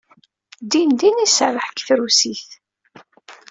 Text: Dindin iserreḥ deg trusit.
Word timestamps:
Dindin 0.71 1.17
iserreḥ 1.25 1.67
deg 1.69 1.79
trusit. 1.87 2.49